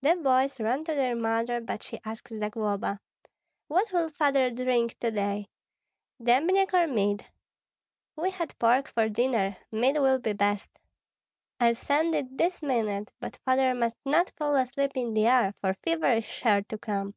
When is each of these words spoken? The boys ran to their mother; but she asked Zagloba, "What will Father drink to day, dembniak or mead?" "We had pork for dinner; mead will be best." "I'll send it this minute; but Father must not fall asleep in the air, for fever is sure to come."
The 0.00 0.16
boys 0.16 0.58
ran 0.58 0.82
to 0.86 0.92
their 0.96 1.14
mother; 1.14 1.60
but 1.60 1.84
she 1.84 2.00
asked 2.04 2.30
Zagloba, 2.32 2.98
"What 3.68 3.92
will 3.92 4.08
Father 4.10 4.50
drink 4.50 4.98
to 4.98 5.12
day, 5.12 5.50
dembniak 6.20 6.74
or 6.74 6.88
mead?" 6.88 7.26
"We 8.16 8.32
had 8.32 8.58
pork 8.58 8.88
for 8.88 9.08
dinner; 9.08 9.56
mead 9.70 9.98
will 9.98 10.18
be 10.18 10.32
best." 10.32 10.68
"I'll 11.60 11.76
send 11.76 12.12
it 12.16 12.36
this 12.38 12.60
minute; 12.60 13.12
but 13.20 13.36
Father 13.44 13.72
must 13.72 13.98
not 14.04 14.30
fall 14.36 14.56
asleep 14.56 14.96
in 14.96 15.14
the 15.14 15.26
air, 15.28 15.54
for 15.60 15.74
fever 15.74 16.10
is 16.14 16.24
sure 16.24 16.62
to 16.62 16.76
come." 16.76 17.14